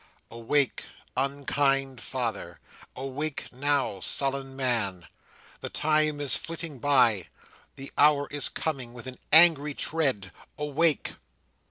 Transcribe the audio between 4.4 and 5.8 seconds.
man! The